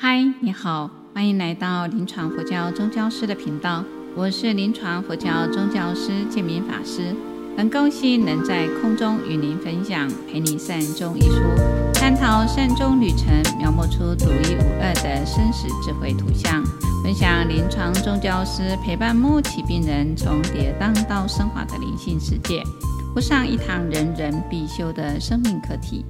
[0.00, 3.82] 嗨，你好，欢迎来到临床佛教宗教师的频道，
[4.14, 7.12] 我是临床佛教宗教师建明法师，
[7.56, 11.42] 很高兴能在空中与您分享《陪你善终》一书，
[11.92, 13.26] 探讨善终旅程，
[13.58, 16.62] 描摹出独一无二的生死智慧图像，
[17.02, 22.62] 分享临床宗教师陪伴末期病人从跌宕到升华的灵性世界。
[23.14, 26.04] 不上一堂人人必修的生命课题。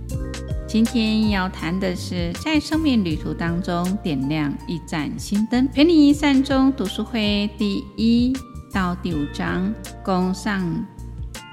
[0.67, 5.67] 今天要谈的是，在生命旅途当中点亮一盏心灯。
[5.69, 8.37] 陪你一善中读书会第一
[8.73, 9.73] 到第五章
[10.05, 10.63] 共上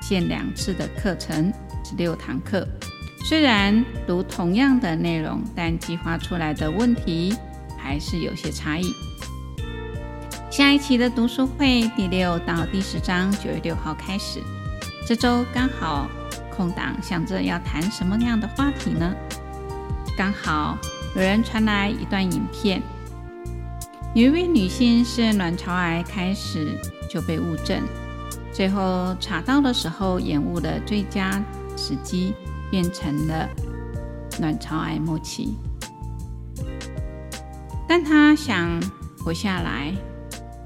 [0.02, 1.54] 线两次的课程，
[1.86, 2.68] 十六堂课。
[3.24, 7.34] 虽然读同样的内容，但激发出来的问题
[7.78, 8.92] 还是有些差异。
[10.52, 14.42] 下一期的读书会第六到第十章，九月六号开始。
[15.08, 16.10] 这周刚好
[16.50, 19.14] 空档，想着要谈什么样的话题呢？
[20.18, 20.76] 刚好
[21.16, 22.82] 有人传来一段影片，
[24.16, 26.76] 有一位女性是卵巢癌开始
[27.08, 27.84] 就被误诊，
[28.52, 31.40] 最后查到的时候延误了最佳
[31.78, 32.34] 时机，
[32.72, 33.48] 变成了
[34.40, 35.56] 卵巢癌末期。
[37.88, 38.82] 但她想
[39.20, 39.94] 活下来，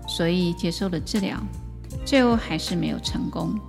[0.07, 1.37] 所以接受了治疗，
[2.05, 3.59] 最后还是没有成功。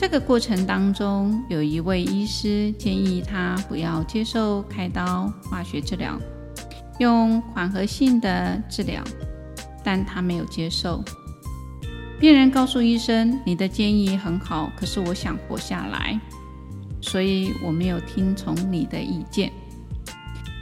[0.00, 6.18] 这个过程当中，有一位医师建议他不要接受开刀化学治疗，
[6.98, 9.04] 用缓和性的治疗，
[9.84, 11.04] 但他没有接受。
[12.18, 16.18] 病人告诉医生：“你的建议很好，可是我想活下来，
[17.02, 19.52] 所以我没有听从你的意见。”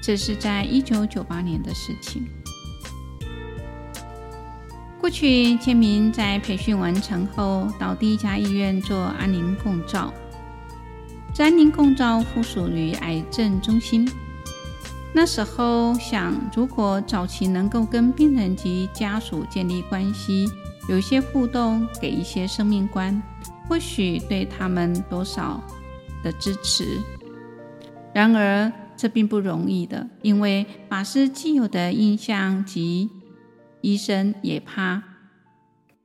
[0.02, 2.26] 这是在一九九八年的事情。
[5.08, 10.12] 过去，建明在培训完成后，到第一家医院做安宁共照。
[11.32, 14.06] 这安宁共照附属于癌症中心。
[15.14, 20.46] 那时候想，如果早期能够跟病人及家属建立关系，
[20.90, 23.22] 有一些互动，给一些生命观，
[23.66, 25.58] 或许对他们多少
[26.22, 26.98] 的支持。
[28.12, 33.08] 然而，这并不容易的，因为法师既有的印象及。
[33.80, 35.02] 医生也怕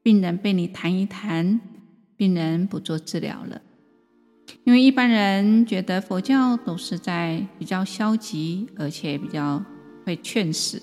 [0.01, 1.59] 病人被你谈一谈，
[2.15, 3.61] 病人不做治疗了，
[4.63, 9.63] 因为一般人觉得佛教都是在比较消极，而且比较
[10.05, 10.81] 会劝死。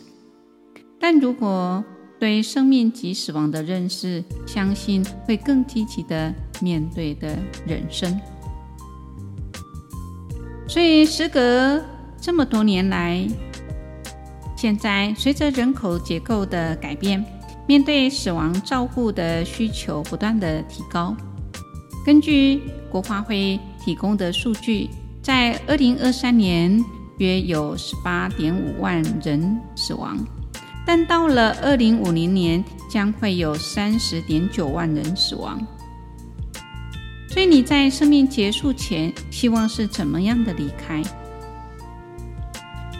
[0.98, 1.84] 但如果
[2.18, 8.20] 对生命及死亡的认识，相信会更积极的面对的人生。
[10.68, 11.84] 所以时隔
[12.20, 13.28] 这么多年来。
[14.60, 17.24] 现在，随着人口结构的改变，
[17.66, 21.16] 面对死亡照顾的需求不断的提高。
[22.04, 22.60] 根据
[22.90, 24.90] 国发会提供的数据，
[25.22, 26.78] 在二零二三年
[27.16, 30.18] 约有十八点五万人死亡，
[30.86, 35.58] 但到了二零五零年将会有三十点九万人死亡。
[37.30, 41.02] 所以你在生命结束前，希望是怎么样的离开？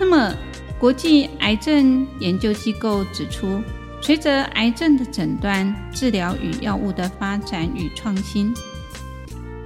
[0.00, 0.34] 那么。
[0.80, 3.60] 国际癌症研究机构指出，
[4.00, 8.50] 随着癌症的诊断、治疗与药物的发展与创新，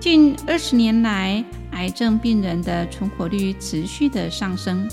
[0.00, 4.88] 近二十年来，癌症病人的存活率持续的上升，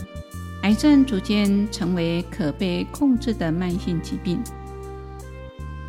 [0.61, 4.39] 癌症逐渐成为可被控制的慢性疾病。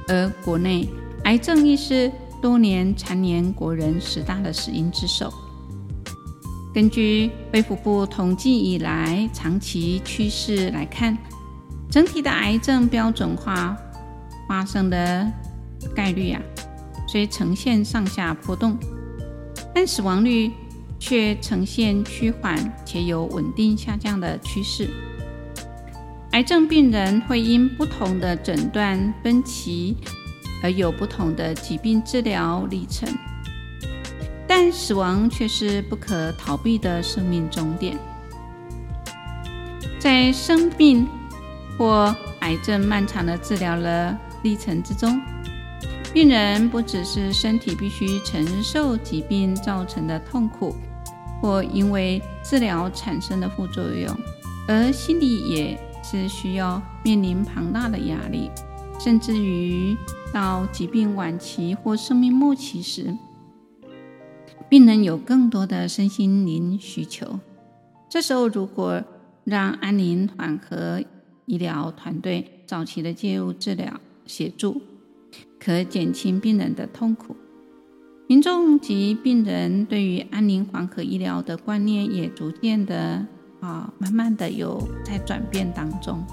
[0.09, 0.89] 而国内
[1.25, 2.11] 癌症亦是
[2.41, 5.31] 多年蝉联国人十大的死因之首。
[6.75, 11.17] 根据卫福部统计以来长期趋势来看，
[11.91, 13.77] 整体的癌症标准化
[14.49, 15.31] 发生的
[15.95, 16.41] 概率啊，
[17.07, 18.79] 虽呈现上下波动，
[19.75, 20.51] 但死亡率
[20.99, 22.57] 却呈现趋缓
[22.87, 24.89] 且有稳定下降的趋势。
[26.31, 29.95] 癌症病人会因不同的诊断分期
[30.63, 33.07] 而有不同的疾病治疗历程。
[34.55, 37.99] 但死亡却是不可逃避的生命终点。
[39.99, 41.09] 在生病
[41.79, 45.19] 或癌症漫长的治疗了历程之中，
[46.13, 50.77] 病人不只是身体必须承受疾病造成的痛苦，
[51.41, 54.15] 或因为治疗产生的副作用，
[54.69, 58.51] 而心理也是需要面临庞大的压力，
[59.01, 59.97] 甚至于
[60.31, 63.17] 到疾病晚期或生命末期时。
[64.73, 67.39] 病人有更多的身心灵需求，
[68.09, 69.05] 这时候如果
[69.45, 71.05] 让安宁缓和
[71.45, 74.81] 医疗团队早期的介入治疗协助，
[75.61, 77.37] 可减轻病人的痛苦。
[78.27, 83.27] 民众及病人对于安宁缓和医疗的观念也逐渐的
[83.61, 86.25] 啊，慢慢的有在转变当中。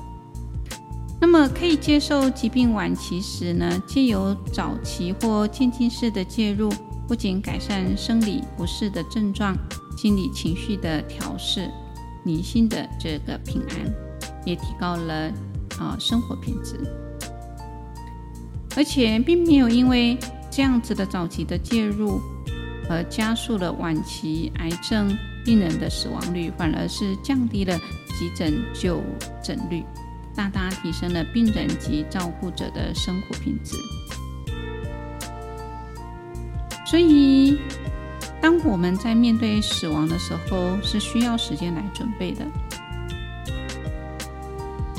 [1.19, 6.71] 那么可以接受疾病晚期时呢，借由早期或渐进式的介入，
[7.09, 9.57] 不仅改善生理不适的症状，
[9.97, 11.67] 心理情绪的调适，
[12.23, 13.91] 女性的这个平安，
[14.45, 15.33] 也提高了
[15.79, 16.79] 啊生活品质。
[18.77, 20.15] 而且并没有因为
[20.51, 22.21] 这样子的早期的介入，
[22.87, 27.75] 而加速了晚期癌症病人的死亡率，反而是降低了
[28.19, 29.01] 急诊就
[29.43, 29.83] 诊率。
[30.35, 33.75] 大大提升了病人及照顾者的生活品质。
[36.89, 37.59] 所以，
[38.41, 42.43] 当我们在面对死亡的时候，是需要时间来准备的。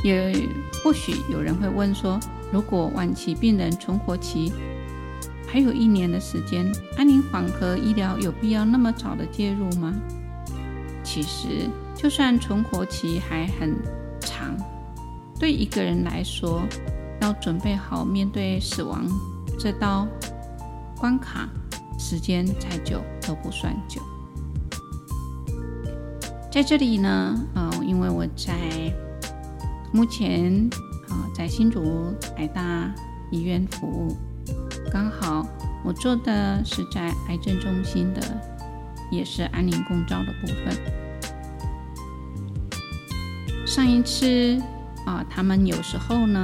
[0.05, 0.49] 也
[0.85, 2.21] 或许有人会问说：
[2.53, 4.53] 如果晚期病人存活期
[5.49, 6.65] 还有一年的时间，
[6.97, 9.93] 安宁缓和医疗有必要那么早的介入吗？
[11.03, 13.75] 其实，就算存活期还很
[14.21, 14.57] 长。
[15.41, 16.63] 对一个人来说，
[17.21, 19.05] 要准备好面对死亡
[19.59, 20.07] 这道
[20.97, 21.49] 关卡，
[22.01, 24.01] 时间再久都不算久。
[26.51, 28.55] 在这里呢，啊、因为我在
[29.93, 30.69] 目前
[31.11, 32.91] 啊、在新竹台大
[33.31, 34.17] 医院服务，
[34.91, 35.47] 刚好
[35.85, 38.21] 我做的是在癌症中心的，
[39.13, 40.75] 也是安宁共照的部分。
[43.67, 44.59] 上一次。
[45.07, 46.41] 啊，他们有时候呢，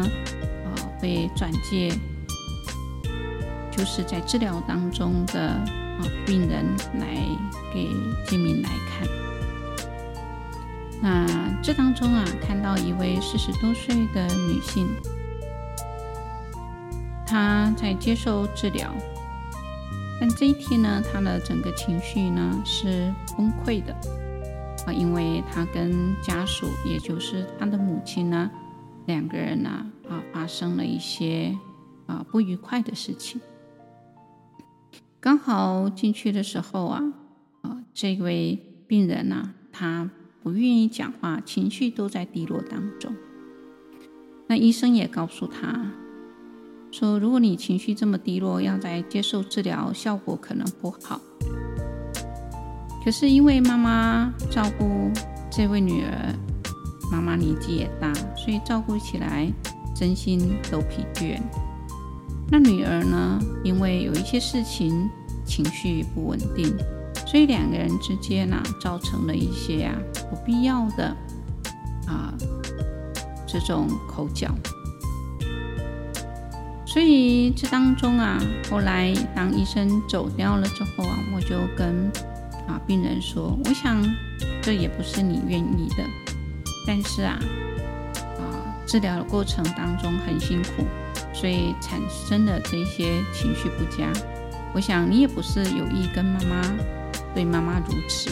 [0.65, 0.67] 啊，
[0.99, 1.93] 会转介，
[3.77, 6.65] 就是在治疗当中的啊病人
[6.99, 7.17] 来
[7.75, 7.91] 给
[8.27, 9.07] 建明来看。
[11.03, 11.27] 那
[11.63, 14.89] 这当中啊，看到一位四十多岁的女性，
[17.27, 18.91] 她在接受治疗，
[20.19, 23.95] 但这一天呢，她的整个情绪呢是崩溃的。
[24.87, 28.51] 啊，因为她跟家属，也就是她的母亲呢，
[29.05, 29.69] 两个人呢，
[30.09, 31.55] 啊，发生了一些
[32.07, 33.39] 啊不愉快的事情。
[35.27, 37.03] 刚好进去的时候啊，
[37.63, 38.57] 啊，这位
[38.87, 40.09] 病人呢，他
[40.41, 43.13] 不愿意讲话，情绪都在低落当中。
[44.47, 45.91] 那医生也告诉他，
[46.93, 51.21] 说如果你情绪这么低落，要再接受治疗，效果可能不好。
[53.05, 55.11] 可是因为妈妈照顾
[55.51, 56.37] 这位女儿，
[57.11, 59.53] 妈妈年纪也大，所以照顾起来
[59.97, 60.39] 身心
[60.71, 61.41] 都疲倦。
[62.51, 65.09] 那女儿呢，因为有一些事情
[65.45, 66.75] 情绪不稳定，
[67.27, 69.95] 所以两个人之间呢、造成了一些啊
[70.31, 71.17] 不必要的
[72.07, 72.33] 啊
[73.47, 74.55] 这种口角。
[76.87, 78.41] 所以这当中啊，
[78.71, 82.11] 后来当医生走掉了之后啊，我就跟。
[82.67, 84.05] 啊，病人说：“我想
[84.61, 86.03] 这也不是你愿意的，
[86.85, 87.39] 但是，啊，
[88.87, 90.87] 治疗的过程当中很辛苦，
[91.35, 94.11] 所以产生的这些情绪不佳。
[94.73, 96.63] 我想你也不是有意跟妈妈
[97.35, 98.31] 对妈妈如此，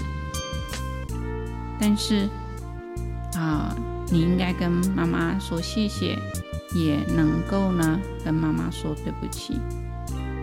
[1.80, 2.28] 但是
[3.34, 3.74] 啊，
[4.10, 6.18] 你应该跟妈妈说谢谢，
[6.74, 9.58] 也能够呢跟妈妈说对不起，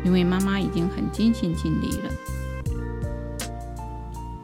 [0.03, 2.11] 因为妈妈已经很尽心尽力了。”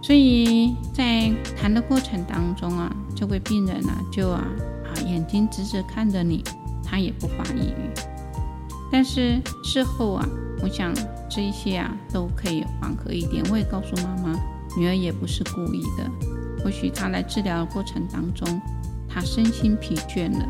[0.02, 1.30] 所以在
[1.60, 4.48] 谈的过程当中啊，这位病人呢、就啊
[5.08, 6.44] 眼睛直直看着你，
[6.84, 7.90] 他也不发一语。
[8.92, 10.28] 但是事后啊，
[10.62, 10.94] 我想
[11.30, 13.44] 这一些啊都可以缓和一点。
[13.52, 14.40] 我也告诉妈妈，
[14.78, 16.10] 女儿也不是故意的。
[16.64, 18.62] 或许她来治疗的过程当中，
[19.08, 20.48] 她身心疲倦了，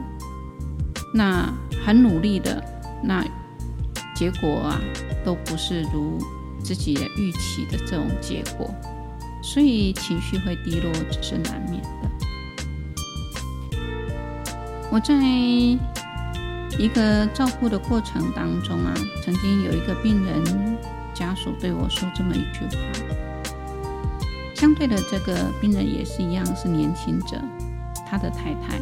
[1.13, 1.51] 那
[1.85, 2.63] 很努力的，
[3.03, 3.25] 那
[4.15, 4.79] 结果啊
[5.23, 6.17] 都不是如
[6.63, 8.69] 自己的预期的这种结果。
[9.41, 11.81] 所以情绪会低落，这是难免。
[14.89, 15.13] 我在
[16.79, 20.77] 一个照顾的过程当中啊，曾经有一个病人
[21.13, 22.77] 家属对我说这么一句话。
[24.55, 27.37] 相对的，这个病人也是一样，是年轻者，
[28.09, 28.79] 他的太太。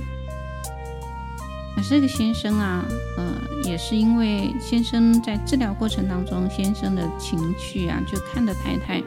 [1.75, 2.85] 可是这个先生啊，
[3.17, 3.25] 呃，
[3.63, 9.03] 也是因为先生在治疗过程当中，先生的情绪啊，就看着太太。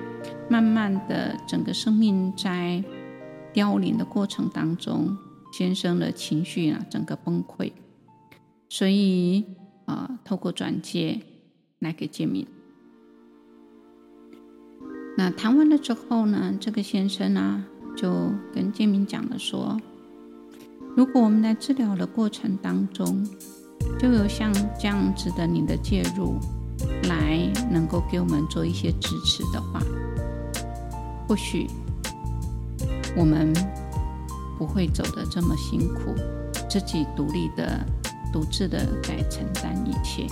[0.51, 2.83] 慢慢的，整个生命在
[3.53, 5.17] 凋零的过程当中，
[5.53, 7.73] 先生的情绪啊，整个崩溃，
[8.69, 9.45] 所以
[9.87, 11.21] 啊、透过转介
[11.79, 12.47] 来给建明。
[15.17, 17.65] 那谈完了之后呢，这个先生呢，
[17.97, 19.81] 就跟建明讲了说，
[20.97, 23.27] 如果我们在治疗的过程当中，
[23.99, 26.37] 就有像这样子的你的介入，
[27.09, 29.81] 来能够给我们做一些支持的话。
[31.27, 31.67] 或许
[33.17, 33.53] 我们
[34.59, 36.15] 不会走得这么辛苦，
[36.69, 37.79] 自己独立的、
[38.33, 40.27] 独自的在承担一切。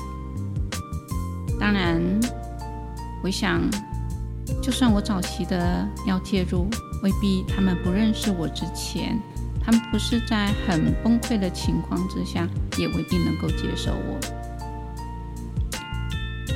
[1.59, 2.02] 当然，
[3.23, 3.62] 我想，
[4.61, 6.68] 就算我早期的要介入，
[7.02, 9.18] 未必他们不认识我之前，
[9.64, 14.18] 他们不是在很崩溃的情况之下，也未必能够接受我。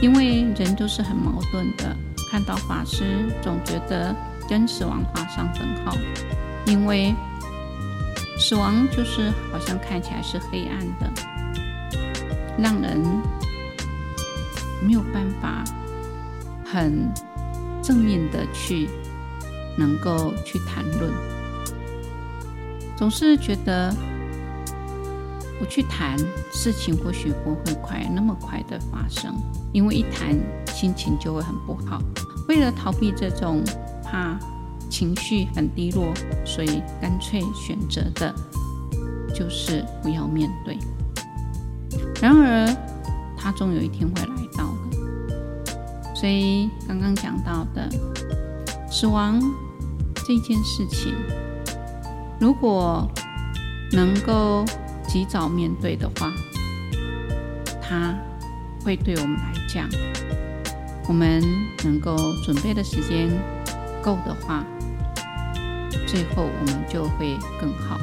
[0.02, 1.96] 因为人都是很矛盾的，
[2.30, 4.14] 看到法师总觉得
[4.48, 5.94] 跟死亡画上等号，
[6.66, 7.14] 因为
[8.50, 11.08] 死亡就是好像看起来是黑暗的，
[12.58, 13.00] 让人
[14.84, 15.62] 没有办法
[16.64, 17.08] 很
[17.80, 18.88] 正面的去
[19.78, 21.12] 能够去谈论，
[22.96, 23.94] 总是觉得
[25.60, 26.18] 我去谈
[26.50, 29.32] 事情或许不会快那么快的发生，
[29.72, 30.36] 因为一谈
[30.74, 32.02] 心情就会很不好。
[32.48, 33.62] 为了逃避这种
[34.02, 34.36] 怕
[34.90, 36.12] 情绪很低落，
[36.44, 38.34] 所以干脆选择的
[39.34, 40.76] 就是不要面对。
[42.20, 42.76] 然而，
[43.38, 46.14] 它终有一天会来到的。
[46.14, 47.88] 所以刚刚讲到的
[48.90, 49.40] 死亡
[50.16, 51.14] 这件事情，
[52.38, 53.08] 如果
[53.92, 54.64] 能够
[55.08, 56.30] 及早面对的话，
[57.80, 58.14] 它
[58.84, 59.88] 会对我们来讲，
[61.08, 61.42] 我们
[61.84, 63.30] 能够准备的时间
[64.02, 64.64] 够的话，
[66.06, 67.98] 最后我们就会更好。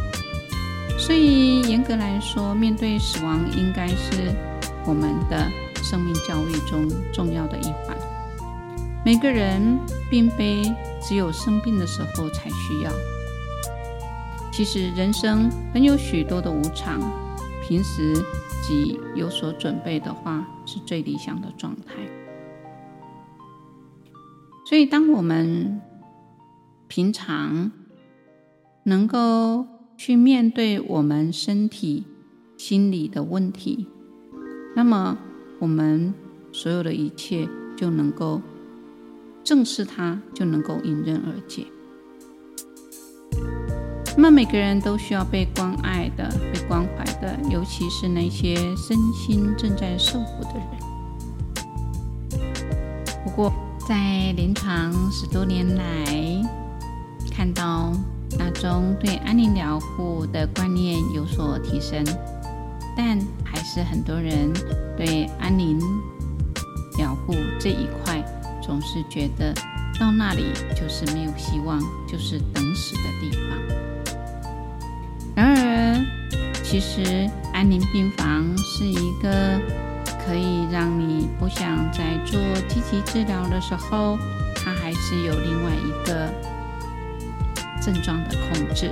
[0.98, 4.34] 所以严格来说，面对死亡应该是
[4.86, 5.50] 我们的
[5.84, 7.96] 生命教育中重要的一环。
[9.06, 10.64] 每个人并非
[11.02, 12.92] 只有生病的时候才需要，
[14.52, 17.00] 其实人生本有许多的无常，
[17.66, 18.14] 平时
[18.68, 21.94] 即有所准备的话，是最理想的状态。
[24.66, 25.80] 所以，当我们
[26.88, 27.72] 平常
[28.84, 29.66] 能够
[29.98, 32.06] 去面对我们身体、
[32.58, 33.88] 心理的问题，
[34.76, 35.18] 那么
[35.60, 36.14] 我们
[36.52, 38.42] 所有的一切就能够
[39.44, 41.66] 正视它，就能够迎刃而解。
[44.16, 50.68] 那么每个人都需要被关爱的、被关怀的，尤其是那些身心正在受苦的人。
[53.24, 53.54] 不过，
[53.88, 56.42] 在临床十多年来，
[57.48, 57.94] 看到。
[58.38, 62.04] 大众对安宁疗护的观念有所提升，
[62.96, 64.52] 但还是很多人
[64.98, 65.80] 对安宁
[66.98, 68.22] 疗护这一块
[68.62, 69.54] 总是觉得
[69.98, 73.58] 到那里就是没有希望，就是等死的地方。
[75.34, 76.06] 然而，
[76.66, 79.58] 其实安宁病房是一个
[80.26, 82.38] 可以让你不想再做
[82.68, 84.18] 积极治疗的时候，
[84.54, 86.30] 它还是有另外一个。
[87.88, 88.92] 症状的控制，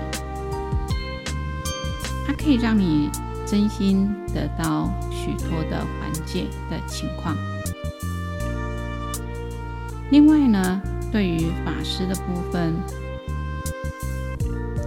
[2.26, 3.10] 它可以让你
[3.46, 7.36] 真心得到许多的缓解的情况。
[10.12, 12.74] 另外呢，对于法师的部分，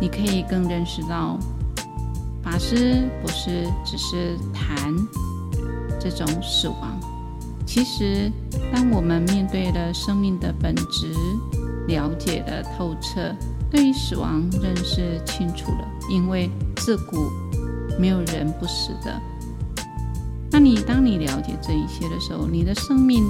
[0.01, 1.39] 你可以更认识到，
[2.43, 4.97] 法师不是只是谈
[6.01, 6.99] 这种死亡。
[7.67, 8.33] 其实，
[8.73, 11.13] 当我们面对了生命的本质，
[11.89, 13.37] 了解的透彻。
[13.71, 17.31] 对于死亡认识清楚了，因为自古
[17.99, 19.21] 没有人不死的。
[20.51, 23.23] 那你当你了解这一些的时候，你的生命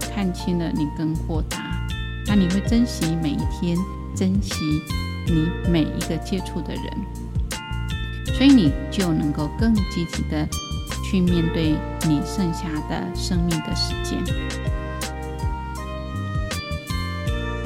[0.00, 1.58] 看清了，你更豁达。
[2.26, 3.76] 那你会珍惜每一天，
[4.14, 4.54] 珍惜
[5.26, 6.84] 你每一个接触的人，
[8.34, 10.48] 所以你就能够更积极的
[11.02, 11.74] 去面对
[12.06, 14.22] 你剩下的生命的时间。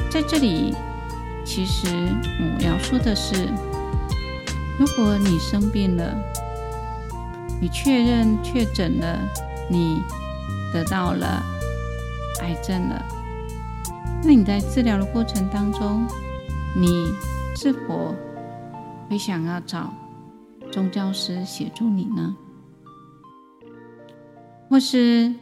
[0.09, 0.75] 在这里。
[1.57, 3.49] 其实我要说的是，
[4.79, 6.15] 如果你生病了，
[7.59, 9.19] 你确认确诊了，
[9.71, 10.03] 你
[10.71, 11.43] 得到了
[12.43, 13.03] 癌症了，
[14.23, 16.07] 那你在治疗的过程当中，
[16.79, 17.11] 你
[17.57, 18.15] 是否
[19.09, 19.91] 会想要找
[20.71, 22.37] 宗教师协助你呢？
[24.69, 25.33] 或是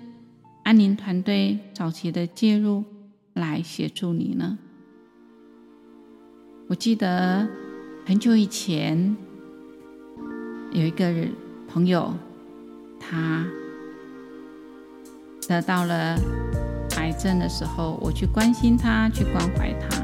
[0.62, 2.85] 安宁团队早期的介入
[3.33, 4.61] 来协助你呢？
[6.66, 7.47] 我记得
[8.06, 9.14] 很久以前
[10.73, 11.12] 有一个
[11.68, 12.11] 朋友，
[12.99, 13.44] 他
[15.47, 16.18] 得到了
[16.97, 20.02] 癌症的时候，我去关心他，去关怀他。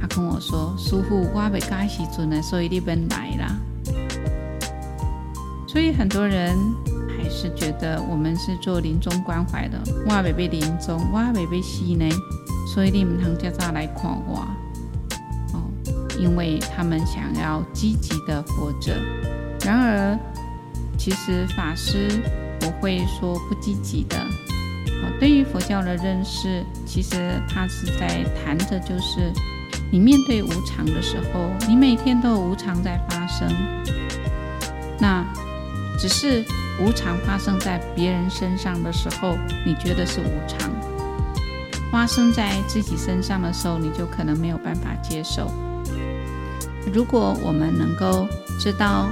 [0.00, 3.56] 他跟我说：“师父，我未该时阵呢，所以你们来啦。”
[5.66, 6.56] 所以很多人
[7.08, 12.08] 还是觉得我们是做临终关怀的，我未被临终，我未被死呢，
[12.72, 14.46] 所以你们能较早来看我。
[16.18, 18.94] 因为他们想要积极的活着。
[19.64, 20.18] 然而，
[20.98, 22.08] 其实法师
[22.60, 24.16] 不会说不积极的。
[25.20, 29.30] 对于佛教的认识，其实他是在谈的，就是
[29.92, 33.48] 你面对无常的时候，你每天都无常在发生。
[34.98, 35.24] 那
[35.98, 36.44] 只是
[36.80, 40.70] 无常发生在别人身上的时候，你觉得是无常；
[41.92, 45.50] 发生在自己身上的时候，你就可能没有办法接受。
[46.92, 48.26] 如果我们能够
[48.58, 49.08] 知道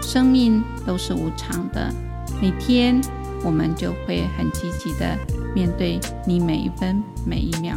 [0.00, 1.92] 生命都是无常的，
[2.40, 3.00] 每天
[3.42, 5.16] 我们就会很积极的
[5.54, 7.76] 面对你每一分每一秒，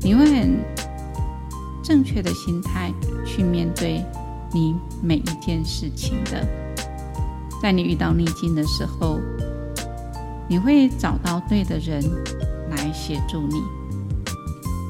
[0.00, 0.58] 你会很
[1.82, 2.92] 正确的心态
[3.24, 4.04] 去面对
[4.52, 6.46] 你每一件事情的。
[7.60, 9.18] 在你遇到逆境的时候，
[10.48, 12.02] 你会找到对的人
[12.70, 13.62] 来协助你。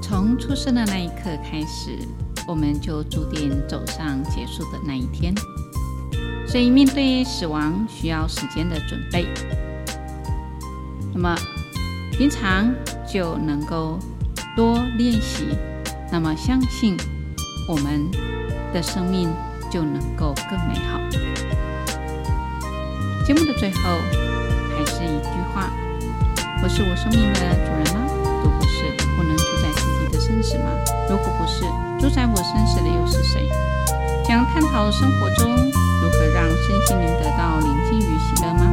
[0.03, 1.99] 从出生的那一刻开始，
[2.51, 5.33] 我们就注定走上结束的那一天。
[6.49, 9.25] 所以，面对死亡需要时间的准备。
[11.15, 11.37] 那么，
[12.11, 12.75] 平常
[13.07, 14.01] 就能够
[14.57, 15.57] 多练习，
[16.11, 16.97] 那么相信
[17.69, 18.11] 我们
[18.75, 19.31] 的生命
[19.71, 20.99] 就能够更美好。
[23.25, 23.97] 节目的最后，
[24.77, 25.71] 还是一句话：
[26.65, 28.10] 我是我生命的主人吗？
[30.31, 30.71] 生死吗？
[31.09, 31.65] 如果不是，
[31.99, 33.49] 主宰我生死的又是谁？
[34.25, 38.73] 想探讨生活中如何让身心灵得到宁静与喜乐吗？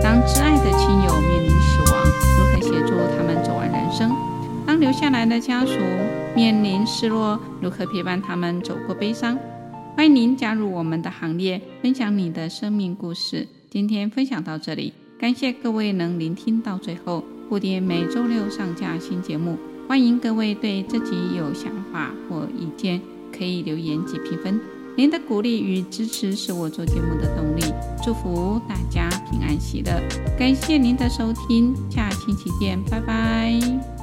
[0.00, 2.00] 当挚爱的亲友面临死亡，
[2.38, 4.14] 如何协助他们走完人生？
[4.64, 5.72] 当留下来的家属
[6.36, 9.36] 面临失落，如何陪伴他们走过悲伤？
[9.96, 13.48] 欢迎您加入我们的行列，分享你的生命故事。
[13.68, 17.24] 今天分享到这里，感谢各位能聆听到最后。
[17.50, 19.56] 蝴蝶每周六上架新节目，
[19.88, 23.00] 欢迎各位对自己有想法或意见，
[23.36, 24.60] 可以留言及评分。
[24.94, 27.72] 您的鼓励与支持是我做节目的动力。
[28.04, 29.98] 祝福大家平安喜乐，
[30.38, 33.97] 感谢您的收听，下期见，拜拜。